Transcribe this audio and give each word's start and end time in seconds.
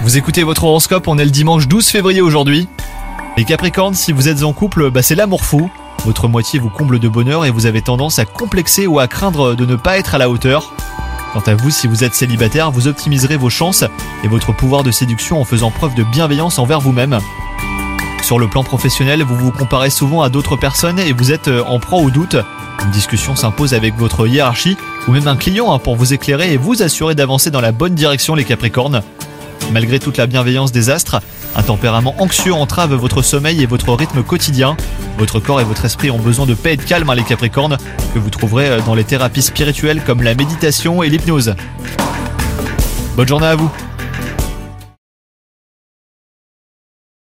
Vous 0.00 0.16
écoutez 0.16 0.42
votre 0.42 0.64
horoscope, 0.64 1.06
on 1.06 1.16
est 1.16 1.24
le 1.24 1.30
dimanche 1.30 1.68
12 1.68 1.86
février 1.86 2.20
aujourd'hui. 2.20 2.66
Les 3.36 3.44
Capricornes, 3.44 3.94
si 3.94 4.10
vous 4.10 4.28
êtes 4.28 4.42
en 4.42 4.52
couple, 4.52 4.90
bah 4.90 5.02
c'est 5.02 5.14
l'amour 5.14 5.44
fou. 5.44 5.70
Votre 6.04 6.26
moitié 6.26 6.58
vous 6.58 6.68
comble 6.68 6.98
de 6.98 7.08
bonheur 7.08 7.44
et 7.44 7.50
vous 7.50 7.66
avez 7.66 7.80
tendance 7.80 8.18
à 8.18 8.24
complexer 8.24 8.88
ou 8.88 8.98
à 8.98 9.06
craindre 9.06 9.54
de 9.54 9.64
ne 9.66 9.76
pas 9.76 9.98
être 9.98 10.16
à 10.16 10.18
la 10.18 10.28
hauteur. 10.28 10.74
Quant 11.32 11.44
à 11.46 11.54
vous, 11.54 11.70
si 11.70 11.86
vous 11.86 12.02
êtes 12.02 12.16
célibataire, 12.16 12.72
vous 12.72 12.88
optimiserez 12.88 13.36
vos 13.36 13.50
chances 13.50 13.84
et 14.24 14.28
votre 14.28 14.52
pouvoir 14.52 14.82
de 14.82 14.90
séduction 14.90 15.40
en 15.40 15.44
faisant 15.44 15.70
preuve 15.70 15.94
de 15.94 16.02
bienveillance 16.02 16.58
envers 16.58 16.80
vous-même. 16.80 17.20
Sur 18.24 18.40
le 18.40 18.48
plan 18.48 18.64
professionnel, 18.64 19.22
vous 19.22 19.36
vous 19.36 19.52
comparez 19.52 19.90
souvent 19.90 20.22
à 20.22 20.28
d'autres 20.28 20.56
personnes 20.56 20.98
et 20.98 21.12
vous 21.12 21.30
êtes 21.30 21.46
euh, 21.46 21.62
en 21.62 21.78
proie 21.78 22.00
au 22.00 22.10
doute. 22.10 22.36
Une 22.84 22.90
discussion 22.90 23.36
s'impose 23.36 23.74
avec 23.74 23.96
votre 23.96 24.26
hiérarchie 24.26 24.76
ou 25.06 25.12
même 25.12 25.28
un 25.28 25.36
client 25.36 25.72
hein, 25.72 25.78
pour 25.78 25.96
vous 25.96 26.12
éclairer 26.12 26.52
et 26.52 26.56
vous 26.56 26.82
assurer 26.82 27.14
d'avancer 27.14 27.50
dans 27.50 27.60
la 27.60 27.70
bonne 27.70 27.94
direction 27.94 28.34
les 28.34 28.44
Capricornes. 28.44 29.02
Malgré 29.72 30.00
toute 30.00 30.16
la 30.16 30.26
bienveillance 30.26 30.72
des 30.72 30.90
astres, 30.90 31.20
un 31.54 31.62
tempérament 31.62 32.14
anxieux 32.18 32.52
entrave 32.52 32.94
votre 32.94 33.22
sommeil 33.22 33.62
et 33.62 33.66
votre 33.66 33.92
rythme 33.92 34.22
quotidien. 34.22 34.76
Votre 35.18 35.38
corps 35.38 35.60
et 35.60 35.64
votre 35.64 35.84
esprit 35.84 36.10
ont 36.10 36.18
besoin 36.18 36.46
de 36.46 36.54
paix 36.54 36.74
et 36.74 36.76
de 36.76 36.82
calme, 36.82 37.08
hein, 37.08 37.14
les 37.14 37.22
Capricornes, 37.22 37.76
que 38.14 38.18
vous 38.18 38.30
trouverez 38.30 38.68
euh, 38.68 38.80
dans 38.80 38.94
les 38.94 39.04
thérapies 39.04 39.42
spirituelles 39.42 40.02
comme 40.04 40.22
la 40.22 40.34
méditation 40.34 41.02
et 41.02 41.08
l'hypnose. 41.08 41.54
Bonne 43.16 43.28
journée 43.28 43.46
à 43.46 43.54
vous 43.54 43.70